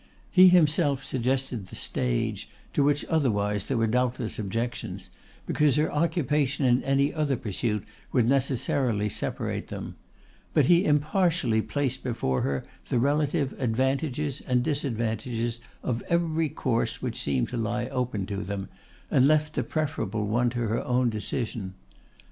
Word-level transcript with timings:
He 0.31 0.47
himself 0.47 1.05
suggested 1.05 1.67
the 1.67 1.75
stage, 1.75 2.49
to 2.73 2.83
which 2.83 3.05
otherwise 3.05 3.67
there 3.67 3.77
were 3.77 3.85
doubtless 3.85 4.39
objections, 4.39 5.11
because 5.45 5.75
her 5.75 5.93
occupation 5.93 6.65
in 6.65 6.81
any 6.83 7.13
other 7.13 7.35
pursuit 7.37 7.83
would 8.11 8.27
necessarily 8.27 9.09
separate 9.09 9.67
them; 9.67 9.95
but 10.55 10.65
he 10.65 10.85
impartially 10.85 11.61
placed 11.61 12.03
before 12.03 12.41
her 12.41 12.65
the 12.89 12.97
relative 12.97 13.53
advantages 13.59 14.41
and 14.47 14.63
disadvantages 14.63 15.59
of 15.83 16.01
every 16.09 16.49
course 16.49 17.03
which 17.03 17.21
seemed 17.21 17.49
to 17.49 17.57
lie 17.57 17.85
open 17.89 18.25
to 18.25 18.37
them, 18.37 18.69
and 19.11 19.27
left 19.27 19.53
the 19.53 19.61
preferable 19.61 20.25
one 20.25 20.49
to 20.49 20.61
her 20.61 20.83
own 20.83 21.11
decision. 21.11 21.75